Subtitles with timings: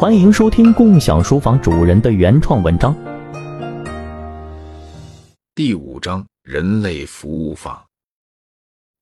[0.00, 2.96] 欢迎收听共享书房主人的原创文章。
[5.54, 7.86] 第五章：人类服务法。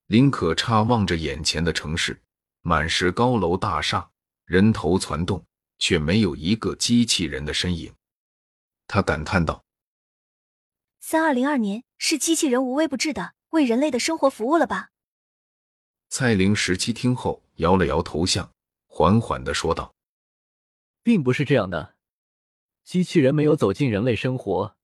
[0.08, 2.20] 林可差望着眼前的城市，
[2.62, 4.10] 满是高楼大厦，
[4.44, 5.40] 人头攒动，
[5.78, 7.94] 却没有一个机器人的身影。
[8.88, 9.62] 他感叹道
[10.98, 14.88] ：“三二零二年是机器人无微不至的为人类的生活服务了吧？”
[16.10, 18.50] 蔡玲十七听后摇了摇头像，
[18.88, 19.94] 缓缓的说道。
[21.08, 21.94] 并不是这样的，
[22.84, 24.76] 机器人没有走进人类生活。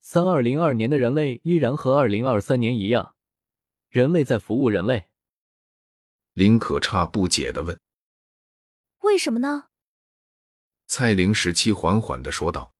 [0.00, 3.14] 三二零二年的人类依然和二零二三年一样，
[3.90, 5.08] 人类在服务人类。
[6.32, 7.78] 林可差不解的问
[9.04, 9.64] ：“为什么呢？”
[10.88, 12.72] 蔡玲时期缓缓的说道：“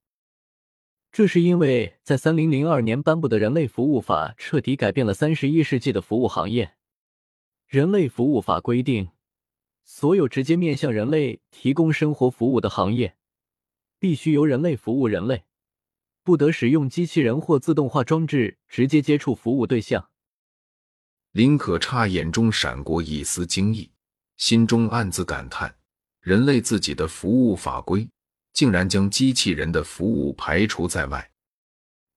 [1.12, 6.74] 这是因为在三零零二年颁布的人类服务法彻底改变了三十一世纪的服务行业。
[7.66, 9.10] 人类服务法规定。”
[9.91, 13.16] 所有直接面向人类提供生活服务的行业，
[13.98, 15.45] 必须由人类服务人类，
[16.22, 20.11] 不得使用机器人或自动化装置直接接触服务对象。
[21.33, 23.91] 林可差眼中闪过一丝惊异，
[24.36, 25.75] 心中暗自感叹：
[26.20, 28.06] 人类自己的服务法规
[28.52, 31.30] 竟然将机器人的服务排除在外。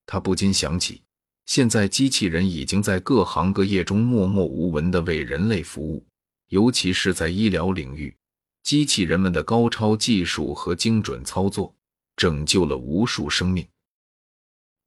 [0.04, 1.02] 他不禁想起，
[1.46, 6.06] 现在机器人已经在各行各业中默默无闻的为人类服务。
[6.52, 8.14] 尤其是在医疗领域，
[8.62, 11.74] 机器人们的高超技术和精准操作，
[12.14, 13.66] 拯救了无数生命。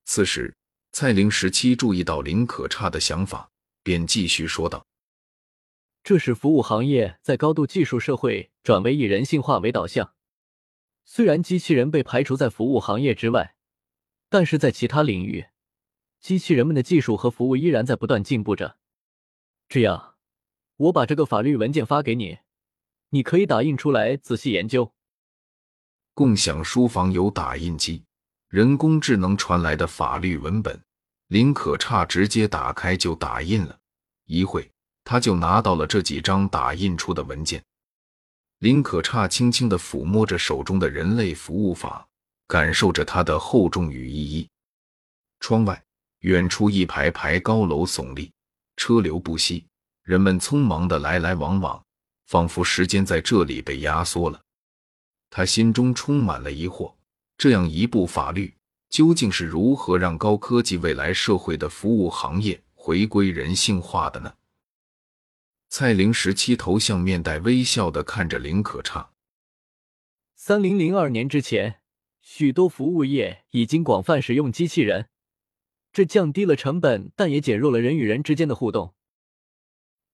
[0.05, 0.55] 此时，
[0.91, 3.49] 蔡玲十七注意到林可差的想法，
[3.81, 4.85] 便继续说道
[6.05, 10.13] ：“这是服务行业在高度技术社会转为以人性化为导向。
[11.03, 13.55] 虽然机器人被排除在服务行业之外，
[14.29, 15.47] 但是在其他领域，
[16.19, 18.77] 机器人们的技术和服务依然在不断进步着。
[19.67, 20.11] 这样。”
[20.77, 22.37] 我把这个法律文件发给你，
[23.09, 24.91] 你可以打印出来仔细研究。
[26.13, 28.03] 共享书房有打印机，
[28.49, 30.77] 人工智能传来的法律文本，
[31.27, 33.77] 林可差直接打开就打印了。
[34.25, 34.69] 一会，
[35.05, 37.63] 他就拿到了这几张打印出的文件。
[38.59, 42.05] 林可差轻轻的抚摸着手中的人类服务法，
[42.47, 44.49] 感受着它的厚重与意义。
[45.39, 45.81] 窗外，
[46.19, 48.31] 远处一排排高楼耸立，
[48.75, 49.65] 车流不息。
[50.05, 51.83] 人们匆忙的来来往往，
[52.27, 54.39] 仿佛时间在这里被压缩了。
[55.31, 56.93] 他心中充满了疑惑：
[57.39, 58.53] 这样一部法律，
[58.87, 64.35] 究竟是如何让高科技未来社会的服务行业回归人性化的呢？
[65.69, 69.09] 蔡玲十七头像面带微笑的看着林可畅。
[70.35, 71.79] 三零零二年之前，
[72.21, 75.07] 许多服务业已经广泛使用机器人，
[75.91, 78.93] 这降低了成本，但也减弱了人与人之间的互动。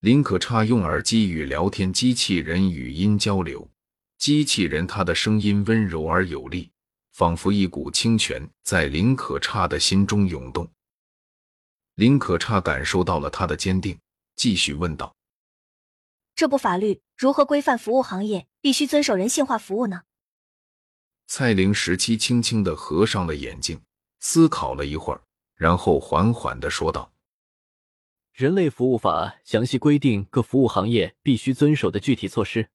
[0.01, 3.69] 林可差用耳机与聊天机器人语音交流，
[4.17, 6.72] 机器人它的声音温柔而有力，
[7.12, 10.67] 仿佛一股清泉在林可差的心中涌动。
[11.94, 14.00] 林可差感受到了他的坚定，
[14.35, 15.16] 继续问道
[16.33, 20.01] ：“这部法律如何规范服务行业必须遵守人性化服务呢？”
[21.28, 23.79] 蔡玲时期轻轻的合上了眼睛，
[24.19, 25.22] 思考了一会儿，
[25.53, 27.10] 然后缓缓的说道。
[28.34, 32.69] 人类服务法详细规定各服务行业必须遵守的具体措施。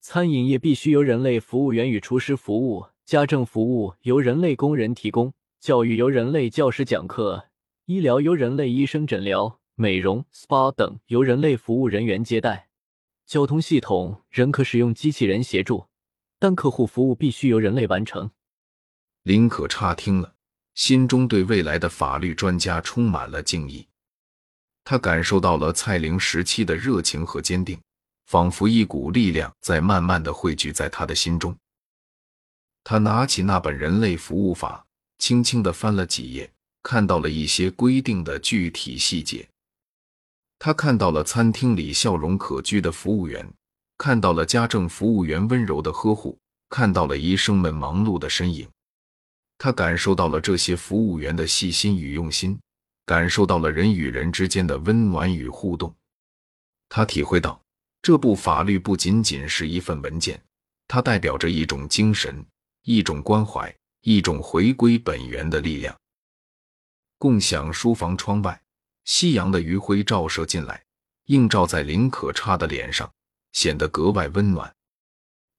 [0.00, 7.48] 餐饮业必须由人类服务员与厨师服务，家政服务由人类工人提供，教育由人类教师讲课，
[7.86, 12.68] 医疗由人类医生诊疗，美容、SPA 等由人类服务人员接待。
[13.24, 15.86] 交通系统仍可使用机器人协助，
[16.38, 18.30] 但客户服务必须由人类完成。
[19.22, 20.34] 林可差听了，
[20.74, 23.86] 心中对未来的法律专家充满了敬意。
[24.90, 27.78] 他感受到了蔡玲时期的热情和坚定，
[28.24, 31.54] 仿佛一股力量在慢慢的汇聚在他的心中。
[32.84, 34.82] 他拿起那本《人类服务法》，
[35.22, 36.50] 轻轻的翻了几页，
[36.82, 39.46] 看到了一些规定的具体细节。
[40.58, 43.46] 他看到了餐厅里笑容可掬的服务员，
[43.98, 46.38] 看到了家政服务员温柔的呵护，
[46.70, 48.66] 看到了医生们忙碌的身影。
[49.58, 52.58] 他感受到了这些服务员的细心与用心。
[53.08, 55.96] 感受到了人与人之间的温暖与互动，
[56.90, 57.58] 他体会到
[58.02, 60.38] 这部法律不仅仅是一份文件，
[60.86, 62.44] 它代表着一种精神、
[62.82, 65.98] 一种关怀、一种回归本源的力量。
[67.16, 68.60] 共享书房窗外，
[69.06, 70.84] 夕阳的余晖照射进来，
[71.28, 73.10] 映照在林可差的脸上，
[73.52, 74.70] 显得格外温暖。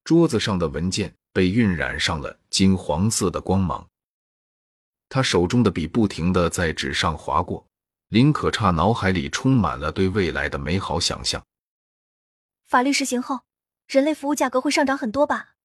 [0.04, 3.89] 桌子上的文件被晕染上了金黄色的光芒。
[5.10, 7.68] 他手中的笔不停的在纸上划过，
[8.10, 11.44] 林可差脑海里充满了对未来的美好想象。
[12.66, 13.40] 法律实行后，
[13.88, 15.56] 人类服务价格会上涨很多吧？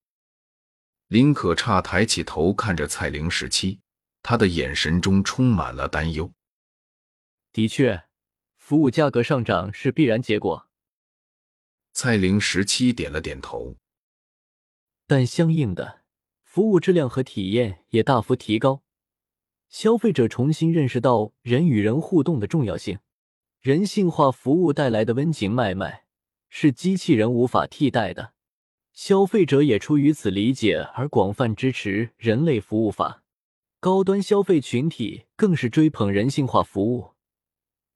[1.08, 3.80] 林可差抬起头看着蔡玲十七，
[4.22, 6.32] 他的眼神中充满了担忧。
[7.52, 8.04] 的确，
[8.56, 10.66] 服务价格上涨是必然结果。
[11.92, 13.76] 蔡玲十七点了点头。
[15.06, 16.00] 但相应的，
[16.42, 18.83] 服务质量和体验也大幅提高。
[19.76, 23.00] 消费者重新认识到人与人互动的重要性，
[23.60, 26.04] 人性化服务带来的温情脉脉
[26.48, 28.34] 是机器人无法替代的。
[28.92, 33.24] 消费者也出于此理解而广泛支持人类服务法，
[33.80, 37.10] 高端消费群体更是追捧人性化服务，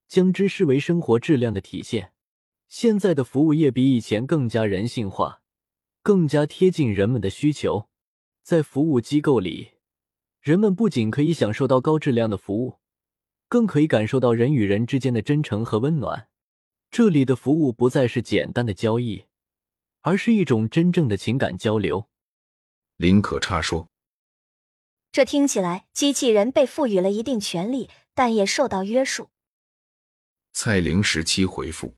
[0.08, 2.10] 将之视为生活质量的体现。
[2.68, 5.42] 现在的服务业比以前更加人性化，
[6.02, 7.88] 更加贴近人们的需求。
[8.42, 9.74] 在服务机构里，
[10.40, 12.78] 人们不仅可以享受到高质量的服务，
[13.48, 16.28] 更可以感受到人与人之间的真诚和温暖。
[16.90, 19.26] 这里的服务不再是简单的交易。
[20.02, 22.08] 而是一种真正的情感交流。
[22.96, 23.90] 林可差说
[25.12, 29.28] ：“这听起来，机器人被赋予了一定权利，但也受到约束。”
[30.54, 31.96] 蔡玲十七回复：“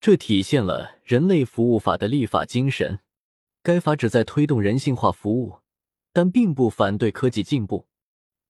[0.00, 3.00] 这体现了人类服务法的立法精神。
[3.62, 5.58] 该法旨在推动人性化服务，
[6.18, 7.86] 但并不反对科技进步。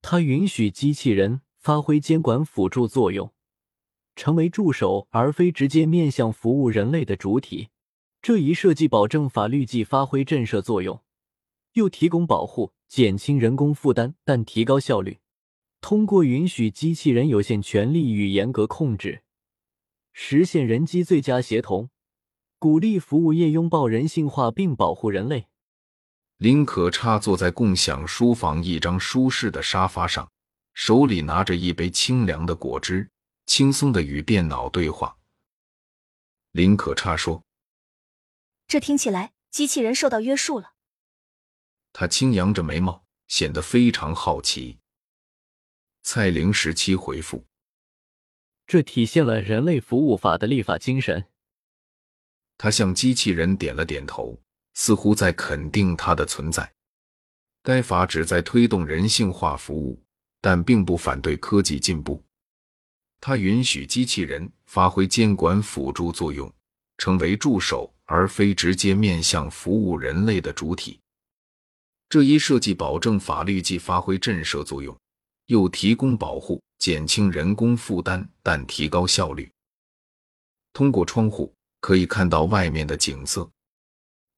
[0.00, 3.30] 它允许机器人发挥监管辅助作用，
[4.16, 7.68] 成为助手，而非直接面向服务人类的主体。”
[8.22, 11.02] 这一设计保证法律既发挥震慑作用，
[11.74, 15.18] 又提供保护，减轻人工负担，但提高效率。
[15.82, 19.24] 通过允许机器人有限权利与严格控制，
[20.14, 21.90] 实现人机最佳协同，
[22.58, 25.48] 鼓励服务业拥抱人性化并保护人类。
[26.38, 30.31] 林可差坐在共享书房一张舒适的沙发上，
[30.73, 33.11] 手里拿着一杯清凉的果汁，
[33.46, 35.17] 轻松的与电脑对话。
[36.52, 37.43] 林可差说。
[38.69, 40.75] 这听起来，机器人受到约束了。
[41.93, 44.79] 他轻扬着眉毛，显得非常好奇。
[46.05, 47.44] 蔡玲十七回复
[48.64, 51.26] ：“这体现了人类服务法的立法精神。”
[52.56, 54.40] 他向机器人点了点头，
[54.78, 56.72] 似乎在肯定它的存在。
[57.62, 60.00] 该法旨在推动人性化服务，
[60.40, 62.22] 但并不反对科技进步。
[63.20, 66.50] 它允许机器人发挥监管辅助作用，
[66.96, 67.92] 成为助手。
[68.10, 70.98] 而非直接面向服务人类的主体，
[72.08, 74.98] 这一设计保证法律既发挥震慑作用，
[75.48, 79.52] 又提供保护，减轻人工负担，但提高效率。
[80.72, 83.46] 通过窗户可以看到外面的景色，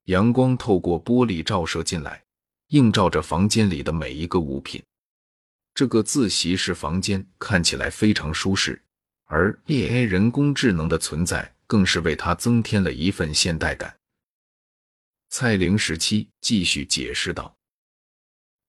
[0.04, 2.24] 阳光透过玻璃照射进来，
[2.68, 4.82] 映照着房间里的每一个物品。
[5.74, 8.82] 这个自习室房间看起来非常舒适，
[9.24, 11.54] 而 AI 人工智能的存在。
[11.70, 13.96] 更是为它增添了一份现代感。
[15.28, 17.56] 蔡玲时期继续解释道：“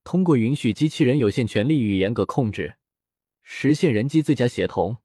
[0.06, 2.75] 通过允许机器人有限权利与严格控制，
[3.42, 4.98] 实现人机最佳协同，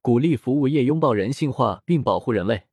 [0.00, 2.68] 鼓励服务业拥抱人性化并保护人类。”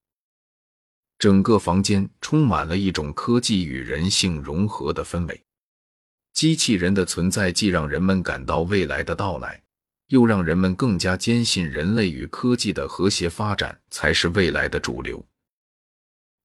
[1.20, 5.44] 整个房间充满了一种科技与人性融合的氛围。
[6.34, 9.62] 机器人的存在既让人们感到未来的到来。
[10.10, 15.24] 又让人们更加坚信，人类与科技的和谐发展才是未来的主流。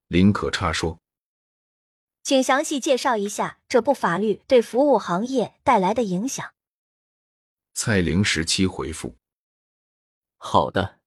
[0.09, 1.01] 林可差说
[2.23, 6.53] ：“请详细介绍一下这部法律对服务行业带来的影响。”
[7.73, 9.17] 蔡玲十七回复
[10.37, 11.01] ：“好的，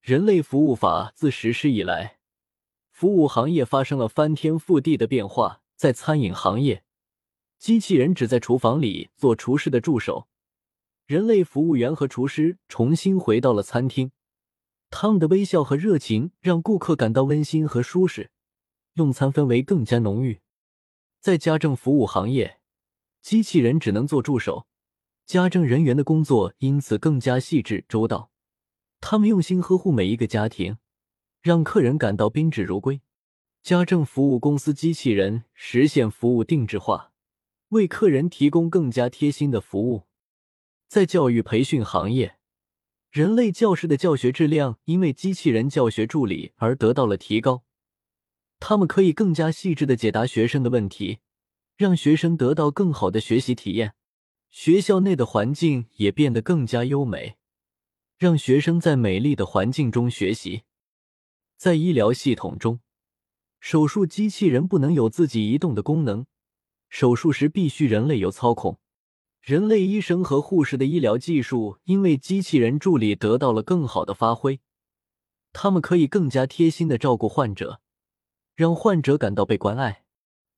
[0.00, 2.15] 人类服务法自实施以来，
[2.96, 5.60] 服务行业发生了翻天覆地的变化。
[5.76, 6.82] 在餐饮行业，
[7.58, 10.28] 机器人只在厨房里做厨师的助手。”
[11.04, 14.12] 人类服务员和厨师重新回到了餐厅，
[14.88, 18.30] 他们的微笑和热情让顾客感到温馨和舒适，
[18.94, 20.40] 用餐氛围更加浓郁。
[21.20, 22.60] 在家政服务行业，
[23.20, 24.66] 机器人只能做助手，
[25.26, 28.30] 家政人员的工作因此更加细致周到。
[29.02, 30.78] 他们用心呵护每一个家庭，
[31.40, 33.00] 让客人感到宾至如归。
[33.62, 37.12] 家政服务公司机器人实现服务定制化，
[37.70, 40.04] 为客人提供更加贴心的服务。
[40.86, 42.38] 在教育培训行业，
[43.10, 47.64] 人类教师的教学质量因为机器人教学助理而得到了提高。
[48.60, 51.18] 他们可以更加细致的解答学生的问题，
[51.76, 53.94] 让学生得到更好的学习体验。
[54.48, 57.36] 学校内的环境也变得更加优美，
[58.16, 60.62] 让学生在美丽的环境中学习。
[61.56, 62.80] 在医疗系统中，
[63.60, 66.26] 手术机器人不能有自己移动的功能，
[66.88, 68.78] 手术时必须人类有操控。
[69.40, 74.60] 人类医生和护士的医疗技术因为机器人助理得到了更好的发挥，
[75.52, 77.80] 他们可以更加贴心的照顾患者，
[78.54, 80.04] 让患者感到被关爱。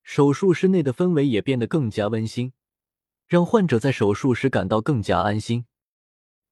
[0.02, 2.54] 手术室内的氛围也变得更加温馨，
[3.26, 5.66] 让患者在手术时感到更加安心。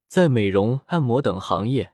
[0.07, 1.91] 在美容、按摩等行业，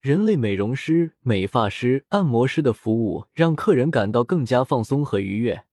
[0.00, 5.64] 人类美容师、美发师、按摩师的服务让客人感到更加放松和愉悦。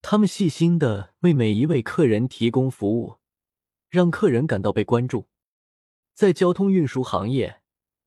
[0.00, 3.16] 他们细心的为每一位客人提供服务，
[3.90, 5.26] 让客人感到被关注。
[6.14, 7.62] 在交通运输行业，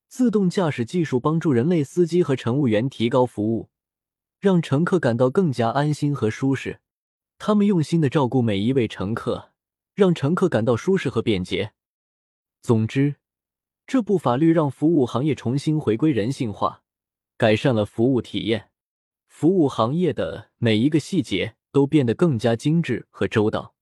[0.07, 3.69] 自动驾驶技术帮助人类司机和乘务员提高服务，
[4.39, 6.79] 让乘客感到更加安心和舒适。
[7.37, 9.51] 他们用心的照顾每一位乘客，
[9.93, 11.73] 让乘客感到舒适和便捷。
[12.61, 13.15] 总之，
[13.87, 16.83] 这部法律让服务行业重新回归人性化，
[17.37, 18.69] 改善了服务体验。
[19.27, 21.55] 服务行业的每一个细节。
[21.77, 23.75] 都变得更加精致和周到。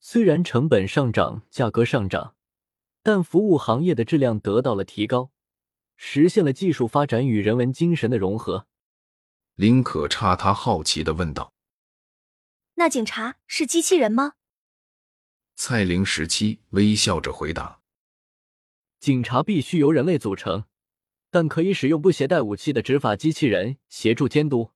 [0.00, 2.34] 虽然成本上涨、价格上涨，
[3.04, 5.30] 但服务行业的质量得到了提高，
[5.96, 8.66] 实现了技术发展与人文精神的融合。
[9.54, 11.52] 林可差他好奇的问道
[12.74, 14.32] ：“那警察是机器人吗？”
[15.54, 17.78] 蔡玲十七微笑着回答
[18.98, 20.64] ：“警察必须由人类组成，
[21.30, 24.72] 但可以使用不携带武器的执法机器人协助监督。”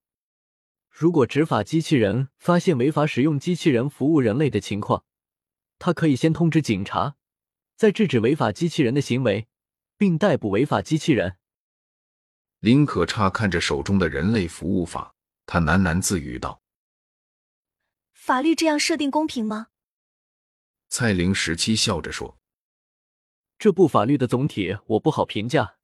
[0.89, 5.05] 如果执法机器人发现违法使用机器人服务人类的情况，
[5.79, 7.15] 他可以先通知警察，
[7.77, 9.47] 再制止违法机器人的行为，
[9.97, 11.37] 并逮捕违法机器人。
[12.59, 16.61] 林可差看着手中的人类服务法，他喃喃自语道
[18.13, 19.67] ：“法律这样设定公平吗？”
[20.89, 22.37] 蔡玲十七笑着说
[23.61, 25.75] ：“这部法律的总体我不好评价。”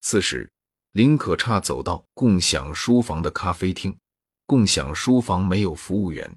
[0.00, 0.48] 此时。
[0.92, 3.96] 林可差走到共享书房的咖啡厅，
[4.44, 6.30] 共享书房没有服务员，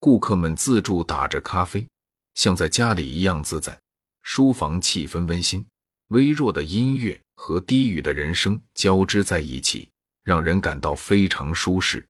[0.00, 1.86] 顾客们自助打着咖啡，
[2.32, 3.78] 像在家里一样自在。
[4.22, 5.62] 书房气氛温馨，
[6.06, 9.90] 微弱的音乐和低语的人声交织在一起，
[10.24, 12.08] 让人感到非常舒适。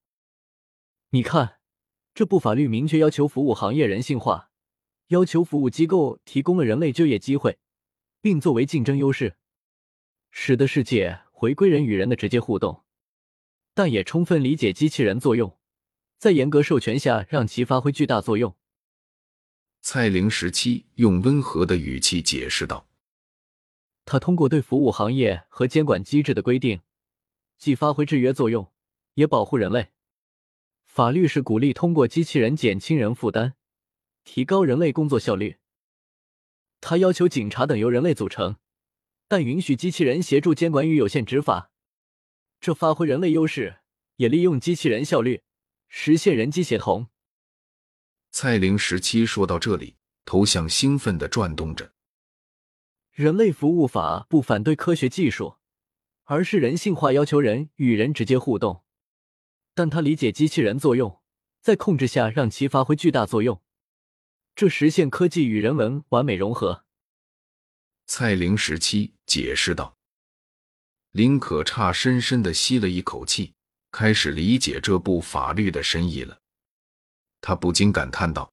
[1.11, 1.57] 你看，
[2.15, 4.48] 这部法律明确要求服务行业人性化，
[5.09, 7.59] 要求服务机构提供了人类就业机会，
[8.23, 9.37] 并作为竞争优势，
[10.31, 11.21] 使得世界。
[11.41, 12.83] 回归人与人的直接互动，
[13.73, 15.57] 但也充分理解机器人作用，
[16.19, 18.57] 在严格授权下让其发挥巨大作用。
[19.81, 22.89] 蔡玲时期用温和的语气解释道
[24.05, 26.81] ：“他通过对服务行业和监管机制的规定，
[27.57, 28.73] 既发挥制约作用，
[29.15, 29.91] 也保护人类。
[30.87, 33.55] 法律是鼓励通过机器人减轻人负担，
[34.31, 35.57] 提高人类工作效率。
[36.83, 38.57] 他要求警察等由人类组成。”
[39.27, 41.71] 但允许机器人协助监管与有限执法，
[42.61, 43.81] 这发挥人类优势，
[44.17, 45.43] 也利用机器人效率，
[45.87, 47.09] 实现人机协同。
[48.31, 51.93] 蔡玲十七说到这里，头像兴奋的转动着。
[53.13, 55.57] 人类服务法不反对科学技术，
[56.25, 58.83] 而是人性化，要求人与人直接互动。
[59.75, 61.21] 但他理解机器人作用，
[61.61, 63.61] 在控制下让其发挥巨大作用，
[64.59, 66.85] 这实现科技与人文完美融合。
[68.07, 69.97] 蔡玲时期解释道
[71.15, 73.55] ：“林可差深深的吸了一口气，
[73.93, 76.41] 开始理解这部法律的深意了。
[77.41, 78.53] 他不禁感叹道：‘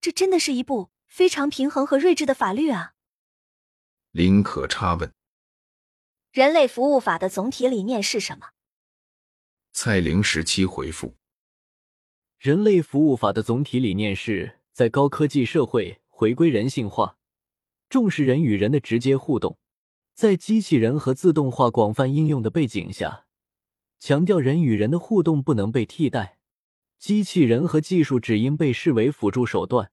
[0.00, 2.94] 这真的是一部非常平衡和睿智的法律啊！’”
[4.12, 5.12] 林可差问
[6.30, 8.50] ：“人类服务法的总体理念是什么？”
[9.74, 11.16] 蔡玲时期回复
[12.38, 17.18] ：“人类服务法的总体理念是在高科技社会回归人性化。”
[17.90, 19.58] 重视人与人的直接互动，
[20.14, 23.26] 在机器人和自动化广泛应用的背景下，
[23.98, 26.38] 强调人与人的互动不能被替代，
[26.98, 29.90] 机器人和技术只应被视为辅助手段，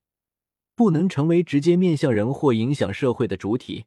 [0.74, 3.84] 不能成为直接面向人或影响社会的主体。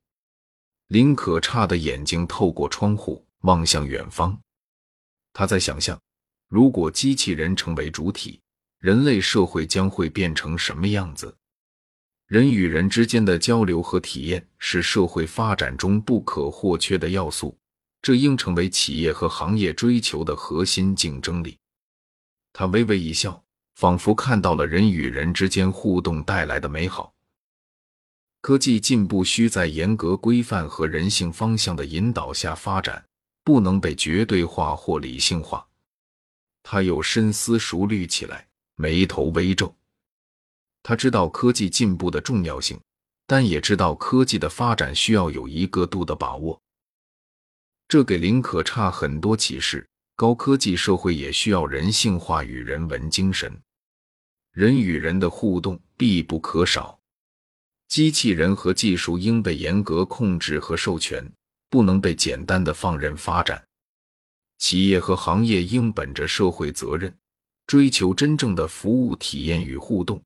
[0.89, 4.39] 林可差的眼睛透过窗户望向远方，
[5.33, 5.99] 他在想象，
[6.49, 8.43] 如果机器人成为主体，
[8.81, 11.37] 人类社会将会变成什么样子。
[12.27, 17.57] 人与人之间的交流和体验是社会发展中不可或缺的要素，
[18.01, 21.59] 这应成为企业和行业追求的核心竞争力。
[22.53, 23.45] 他微微一笑，
[23.75, 27.13] 仿佛看到了人与人之间互动带来的美好。
[28.41, 33.05] 科技进步需在严格规范和人性方向的引导下发展，
[33.45, 35.67] 不能被绝对化或理性化。
[36.63, 38.47] 他又深思熟虑起来，
[38.81, 39.77] 眉头微皱。
[40.83, 42.81] 他知道科技进步的重要性，
[43.27, 46.59] 但也知道科技的发展需要有一个度的把握。
[47.87, 49.87] 这给林可差很多启示。
[50.17, 53.59] 高科技社会也需要人性化与人文精神，
[54.53, 57.01] 人与人的互动必不可少。
[57.89, 61.27] 机器人和技术应被严格控制和授权，
[61.71, 63.65] 不能被简单的放任发展。
[64.59, 67.11] 企业和行业应本着社会责任。
[67.71, 70.21] 追求真正的服务体验与互动，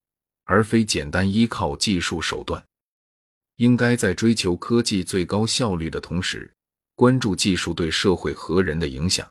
[0.45, 2.65] 而非简单依靠技术手段。
[3.57, 6.51] 应该在追求科技最高效率的同时，
[6.95, 9.31] 关注技术对社会和人的影响。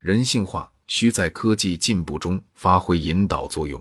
[0.00, 3.80] 人性化需在科技进步中发挥引导作用。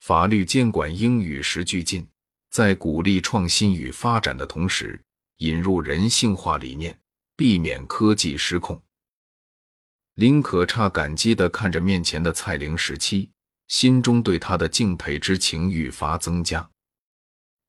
[0.00, 2.04] 法律监管应与时俱进，
[2.50, 5.00] 在鼓励创新与发展的同时，
[5.36, 6.98] 引入人性化理念，
[7.36, 8.82] 避免科技失控。
[10.14, 13.30] 林可差感激地看着面前的蔡玲十七，
[13.68, 16.70] 心中对她的敬佩之情愈发增加。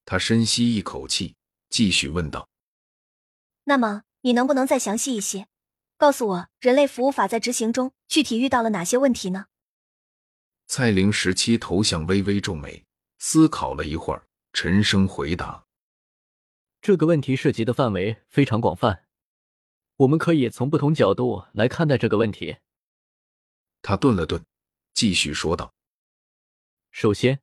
[0.06, 1.36] 他深吸一口气，
[1.70, 2.50] 继续问道
[3.64, 5.48] ：“那么，你能不能再详细一些，
[5.98, 9.46] 告诉我人类服务法在执行中具体遇到了哪些问题呢？”
[10.68, 12.84] 蔡玲十七头像微微皱眉，
[13.20, 15.64] 思考了一会儿，沉声回答
[16.82, 19.06] ：“这个问题涉及的范围非常广泛，
[19.98, 22.58] 我们可以从不同角度来看待这个问题。”
[23.82, 24.46] 他顿了顿，
[24.94, 25.74] 继续说道
[26.92, 27.42] ：“首先，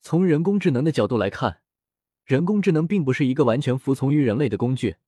[0.00, 1.62] 从人工智能的角度来看。”
[2.24, 4.98] 人工智能并不是一个完全服从于人类的工具，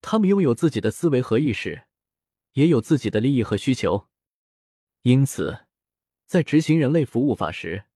[0.00, 1.86] 他们拥有自己的思维和意识，
[2.52, 4.06] 也有自己的利益和需求。
[5.02, 5.66] 因此，
[6.26, 7.86] 在执行人类服务法时，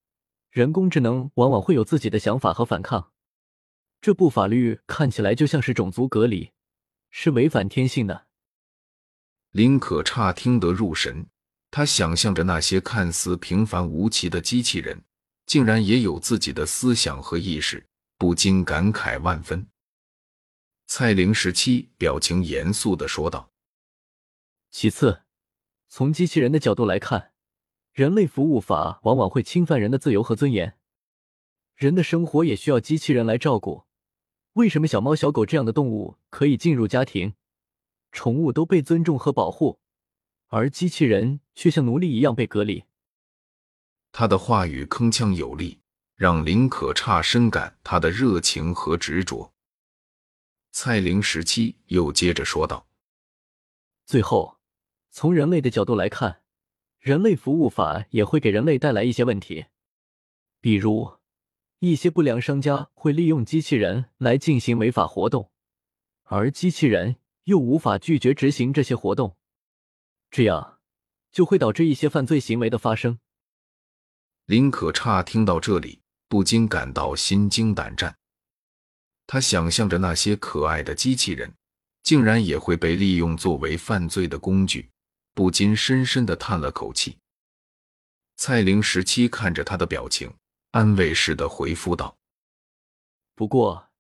[0.51, 3.13] 人工智能往往会有自己的想法和反抗。
[4.01, 6.52] 这部法律看起来就像是种族隔离，
[7.13, 8.27] 是违反天性的。
[9.53, 11.25] 林可差听得入神，
[11.71, 15.01] 他想象着那些看似平凡无奇的机器人，
[15.47, 17.87] 竟然也有自己的思想和意识。
[18.19, 19.67] 不禁感慨万分。
[20.87, 23.51] 蔡玲十七表情严肃的说道
[24.71, 25.23] ：“其次，
[25.89, 27.33] 从机器人的角度来看，
[27.93, 30.79] 人类服务法往往会侵犯人的自由和尊严。
[31.75, 33.87] 人的生活也需要机器人来照顾。
[34.55, 37.35] 为什么小猫、小狗这样的动物可以进入家庭，
[38.11, 39.81] 宠物都被尊重和保护，
[40.49, 42.85] 而机器人却像奴隶一样被隔离？”
[44.13, 45.79] 他的话语铿锵有力。
[46.15, 49.53] 让林可差深感他的热情和执着。
[50.71, 52.87] 蔡玲时期又接着说道
[54.07, 54.59] ：“最后，
[55.11, 56.43] 从人类的角度来看，
[57.01, 59.67] 人类服务法也会给人类带来一些问题，
[60.61, 61.13] 比如
[61.83, 65.51] 一些不良商家会利用机器人来进行违法活动，
[66.23, 69.37] 而机器人又无法拒绝执行这些活动，
[70.31, 70.79] 这样
[71.33, 73.19] 就会导致一些犯罪行为的发生。”
[74.47, 76.01] 林可差听到这里。
[76.33, 78.17] 不禁感到心惊胆战。
[79.27, 81.53] 他想象着那些可爱的机器人，
[82.03, 84.89] 竟然也会被利用作为犯罪的工具，
[85.35, 87.19] 不禁深深的叹了口气。
[88.39, 90.33] 蔡玲十七看着他的表情，
[90.73, 92.19] 安慰似的回复道
[93.37, 93.91] ：“不过，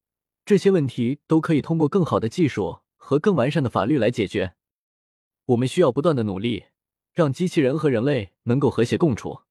[0.44, 4.54] 这些问题都可以通过更好的技术和更完善的法律来解决。
[5.44, 6.64] 我们需要不断的努力，
[7.12, 9.42] 让机器人和人类能够和谐共处。”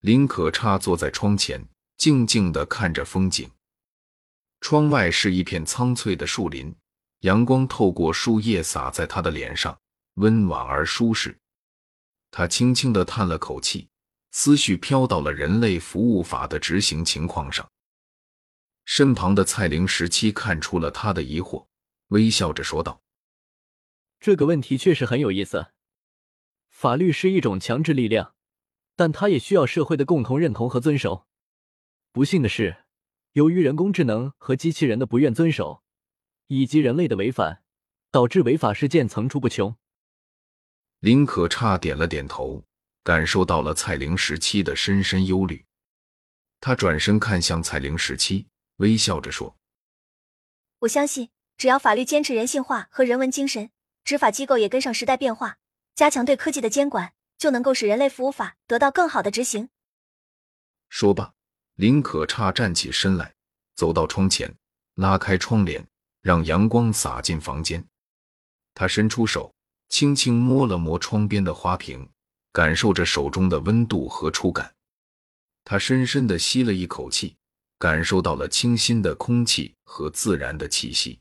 [0.00, 3.50] 林可差坐在窗前，静静的看着风景。
[4.60, 6.72] 窗外是一片苍翠的树林，
[7.20, 9.76] 阳光透过树叶洒在他的脸上，
[10.14, 11.36] 温暖而舒适。
[12.30, 13.88] 他轻轻的叹了口气，
[14.38, 17.66] 思绪飘到了人类服务法的执行情况上。
[18.84, 21.68] 身旁的蔡玲十七看出了他的疑惑，
[22.08, 23.00] 微笑着说道
[24.20, 25.68] ：“这个问题确实很有意思。
[26.68, 28.34] 法律是一种强制力量。”
[28.94, 31.26] 但它也需要社会的共同认同和遵守。
[32.12, 32.84] 不幸的是，
[33.32, 35.82] 由于人工智能和机器人的不愿遵守，
[36.48, 37.62] 以及人类的违反，
[38.10, 39.76] 导致违法事件层出不穷。
[41.00, 42.65] 林可差点了点头，
[43.06, 45.64] 感受到了蔡玲时期的深深忧虑。
[46.58, 49.56] 他转身看向蔡玲时期，微笑着说
[50.80, 53.70] ：“我相信，只要法律坚持人性化和人文精神，
[54.02, 55.58] 执法机构也跟上时代变化，
[55.94, 59.68] 加强对科技的监管。”就能够使人类服务法得到更好的执行。
[60.88, 61.34] 说罢，
[61.74, 63.34] 林可差站起身来，
[63.74, 64.56] 走到窗前，
[64.94, 65.86] 拉开窗帘，
[66.22, 67.86] 让阳光洒进房间。
[68.72, 69.54] 他伸出手，
[69.90, 72.08] 轻轻摸了摸窗边的花瓶，
[72.56, 74.74] 感受着手中的温度和触感。
[75.62, 77.36] 他深深的吸了一口气，
[77.78, 81.18] 感受到了清新的空气和自然的气息。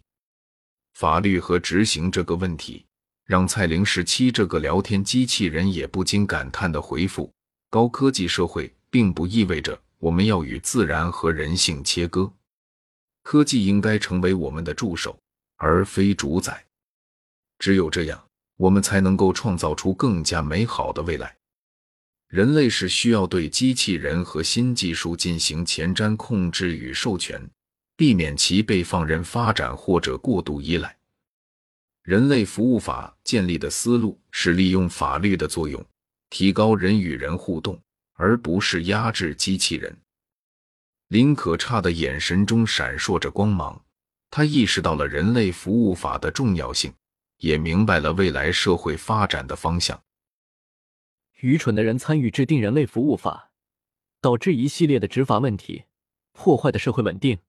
[0.94, 2.86] 法律和执行这个问题。
[3.26, 7.34] 让蔡玲十七这个聊天机器人也不禁感叹的回复
[7.72, 12.32] ：“高科技社会并不意味着我们要与自然和人性切割，
[13.24, 15.18] 科技应该成为我们的助手，
[15.56, 16.64] 而非主宰。
[17.58, 18.25] 只有这样，
[18.58, 21.36] 我们才能够创造出更加美好的未来。
[22.28, 27.50] 人类是需要对机器人和新技术进行前瞻控制与授权，
[27.96, 30.98] 避免其被放任发展或者过度依赖。”
[32.04, 35.84] 人类服务法建立的思路是利用法律的作用，
[36.30, 37.82] 提高人与人互动，
[38.14, 39.98] 而不是压制机器人。
[41.08, 43.80] 林可差的眼神中闪烁着光芒，
[44.30, 46.94] 他意识到了人类服务法的重要性，
[47.38, 50.04] 也明白了未来社会发展的方向。
[51.42, 53.52] 愚蠢的人参与制定人类服务法，
[54.22, 55.84] 导致一系列的执法问题，
[56.32, 57.40] 破坏的社会稳定。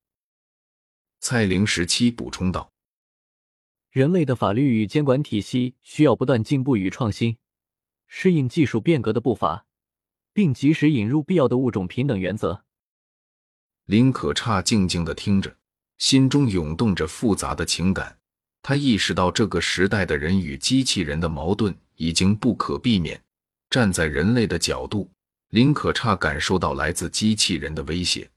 [1.19, 2.71] 蔡玲时期补充道
[3.89, 7.37] ：“人类的法律与监管体系需要不断进步与创新，
[8.05, 9.65] 适应技术变革的步伐，
[10.33, 12.63] 并及时引入必要的物种平等原则。”
[13.85, 15.57] 林可差静静的听着，
[15.97, 18.19] 心中涌动着复杂的情感。
[18.67, 23.17] 他意识到，这个时代的人与机器人的矛盾已经不可避免。
[23.69, 25.09] 站在人类的角度，
[25.51, 28.29] 林可差感受到来自机器人的威胁。